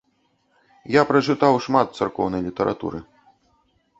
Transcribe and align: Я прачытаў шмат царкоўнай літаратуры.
Я 0.93 1.01
прачытаў 1.09 1.53
шмат 1.67 1.87
царкоўнай 2.01 2.41
літаратуры. 2.47 2.99